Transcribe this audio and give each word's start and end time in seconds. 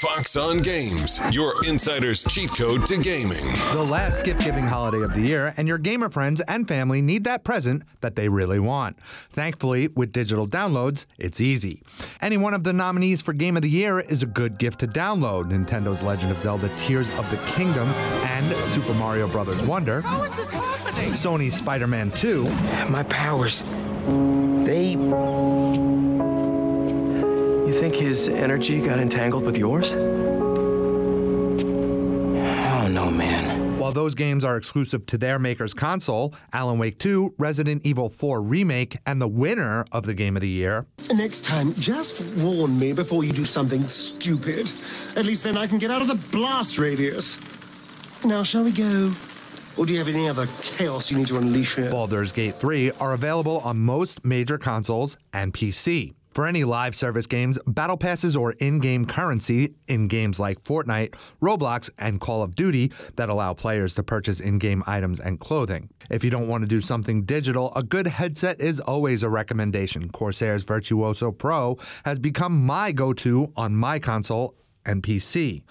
Fox 0.00 0.34
on 0.34 0.62
Games, 0.62 1.20
your 1.30 1.52
insider's 1.66 2.24
cheat 2.24 2.48
code 2.56 2.86
to 2.86 2.96
gaming. 2.96 3.44
The 3.74 3.86
last 3.90 4.24
gift 4.24 4.42
giving 4.42 4.64
holiday 4.64 5.02
of 5.02 5.12
the 5.12 5.20
year, 5.20 5.52
and 5.58 5.68
your 5.68 5.76
gamer 5.76 6.08
friends 6.08 6.40
and 6.48 6.66
family 6.66 7.02
need 7.02 7.24
that 7.24 7.44
present 7.44 7.82
that 8.00 8.16
they 8.16 8.30
really 8.30 8.58
want. 8.58 8.98
Thankfully, 9.30 9.88
with 9.88 10.10
digital 10.10 10.46
downloads, 10.46 11.04
it's 11.18 11.38
easy. 11.38 11.82
Any 12.22 12.38
one 12.38 12.54
of 12.54 12.64
the 12.64 12.72
nominees 12.72 13.20
for 13.20 13.34
Game 13.34 13.56
of 13.56 13.62
the 13.62 13.68
Year 13.68 14.00
is 14.00 14.22
a 14.22 14.26
good 14.26 14.58
gift 14.58 14.80
to 14.80 14.88
download 14.88 15.50
Nintendo's 15.50 16.02
Legend 16.02 16.32
of 16.32 16.40
Zelda 16.40 16.74
Tears 16.78 17.10
of 17.10 17.30
the 17.30 17.36
Kingdom 17.48 17.86
and 18.24 18.56
Super 18.66 18.94
Mario 18.94 19.28
Bros. 19.28 19.62
Wonder. 19.64 20.00
How 20.00 20.22
is 20.22 20.34
this 20.34 20.50
happening? 20.50 21.10
Sony's 21.10 21.54
Spider 21.54 21.86
Man 21.86 22.10
2. 22.12 22.44
My 22.88 23.02
powers. 23.02 23.64
They. 24.64 24.96
You 28.10 28.16
think 28.16 28.34
his 28.34 28.42
energy 28.42 28.80
got 28.80 28.98
entangled 28.98 29.44
with 29.44 29.56
yours? 29.56 29.94
Oh, 29.94 29.98
no, 32.90 33.08
man. 33.08 33.78
While 33.78 33.92
those 33.92 34.16
games 34.16 34.44
are 34.44 34.56
exclusive 34.56 35.06
to 35.06 35.16
their 35.16 35.38
maker's 35.38 35.72
console, 35.72 36.34
Alan 36.52 36.80
Wake 36.80 36.98
2, 36.98 37.36
Resident 37.38 37.86
Evil 37.86 38.08
4 38.08 38.42
Remake, 38.42 38.96
and 39.06 39.22
the 39.22 39.28
winner 39.28 39.84
of 39.92 40.06
the 40.06 40.14
Game 40.14 40.36
of 40.36 40.40
the 40.40 40.48
Year, 40.48 40.86
Next 41.14 41.44
time, 41.44 41.72
just 41.74 42.20
warn 42.34 42.76
me 42.76 42.92
before 42.92 43.22
you 43.22 43.30
do 43.30 43.44
something 43.44 43.86
stupid. 43.86 44.72
At 45.14 45.24
least 45.24 45.44
then 45.44 45.56
I 45.56 45.68
can 45.68 45.78
get 45.78 45.92
out 45.92 46.02
of 46.02 46.08
the 46.08 46.16
blast 46.36 46.78
radius. 46.78 47.38
Now, 48.24 48.42
shall 48.42 48.64
we 48.64 48.72
go? 48.72 49.12
Or 49.76 49.86
do 49.86 49.92
you 49.92 50.00
have 50.00 50.08
any 50.08 50.28
other 50.28 50.48
chaos 50.62 51.12
you 51.12 51.16
need 51.16 51.28
to 51.28 51.38
unleash 51.38 51.76
here? 51.76 51.92
Baldur's 51.92 52.32
Gate 52.32 52.56
3 52.58 52.90
are 52.98 53.12
available 53.12 53.60
on 53.60 53.78
most 53.78 54.24
major 54.24 54.58
consoles 54.58 55.16
and 55.32 55.54
PC. 55.54 56.14
For 56.32 56.46
any 56.46 56.62
live 56.62 56.94
service 56.94 57.26
games, 57.26 57.58
battle 57.66 57.96
passes 57.96 58.36
or 58.36 58.52
in 58.52 58.78
game 58.78 59.04
currency 59.04 59.74
in 59.88 60.06
games 60.06 60.38
like 60.38 60.62
Fortnite, 60.62 61.14
Roblox, 61.42 61.90
and 61.98 62.20
Call 62.20 62.42
of 62.44 62.54
Duty 62.54 62.92
that 63.16 63.28
allow 63.28 63.52
players 63.52 63.96
to 63.96 64.04
purchase 64.04 64.38
in 64.38 64.58
game 64.58 64.84
items 64.86 65.18
and 65.18 65.40
clothing. 65.40 65.88
If 66.08 66.22
you 66.22 66.30
don't 66.30 66.46
want 66.46 66.62
to 66.62 66.68
do 66.68 66.80
something 66.80 67.24
digital, 67.24 67.72
a 67.74 67.82
good 67.82 68.06
headset 68.06 68.60
is 68.60 68.78
always 68.78 69.24
a 69.24 69.28
recommendation. 69.28 70.08
Corsair's 70.10 70.62
Virtuoso 70.62 71.32
Pro 71.32 71.76
has 72.04 72.20
become 72.20 72.64
my 72.64 72.92
go 72.92 73.12
to 73.14 73.52
on 73.56 73.74
my 73.74 73.98
console 73.98 74.54
and 74.86 75.02
PC, 75.02 75.62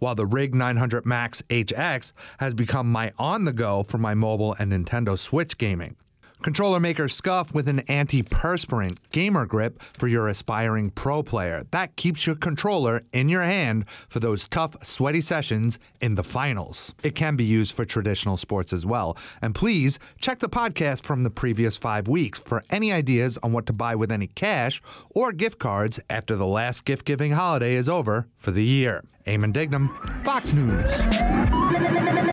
while 0.00 0.16
the 0.16 0.26
Rig 0.26 0.54
900 0.54 1.06
Max 1.06 1.42
HX 1.42 2.12
has 2.38 2.54
become 2.54 2.90
my 2.90 3.12
on 3.18 3.44
the 3.44 3.52
go 3.52 3.84
for 3.84 3.98
my 3.98 4.14
mobile 4.14 4.56
and 4.58 4.72
Nintendo 4.72 5.16
Switch 5.16 5.56
gaming. 5.58 5.96
Controller 6.42 6.80
maker 6.80 7.08
SCUF 7.08 7.52
with 7.54 7.68
an 7.68 7.80
anti-perspirant 7.80 8.98
gamer 9.10 9.44
grip 9.44 9.82
for 9.98 10.08
your 10.08 10.28
aspiring 10.28 10.90
pro 10.90 11.22
player. 11.22 11.64
That 11.72 11.96
keeps 11.96 12.26
your 12.26 12.36
controller 12.36 13.02
in 13.12 13.28
your 13.28 13.42
hand 13.42 13.84
for 14.08 14.20
those 14.20 14.46
tough, 14.46 14.76
sweaty 14.84 15.20
sessions 15.20 15.78
in 16.00 16.14
the 16.14 16.22
finals. 16.22 16.94
It 17.02 17.14
can 17.14 17.36
be 17.36 17.44
used 17.44 17.74
for 17.74 17.84
traditional 17.84 18.36
sports 18.36 18.72
as 18.72 18.86
well. 18.86 19.16
And 19.42 19.54
please 19.54 19.98
check 20.20 20.38
the 20.38 20.48
podcast 20.48 21.02
from 21.02 21.22
the 21.22 21.30
previous 21.30 21.76
five 21.76 22.08
weeks 22.08 22.38
for 22.38 22.62
any 22.70 22.92
ideas 22.92 23.38
on 23.42 23.52
what 23.52 23.66
to 23.66 23.72
buy 23.72 23.94
with 23.96 24.12
any 24.12 24.28
cash 24.28 24.80
or 25.10 25.32
gift 25.32 25.58
cards 25.58 25.98
after 26.08 26.36
the 26.36 26.46
last 26.46 26.84
gift 26.84 27.04
giving 27.04 27.32
holiday 27.32 27.74
is 27.74 27.88
over 27.88 28.28
for 28.36 28.52
the 28.52 28.64
year. 28.64 29.04
Eamon 29.26 29.52
Dignam, 29.52 29.88
Fox 30.24 30.52
News. 30.54 32.32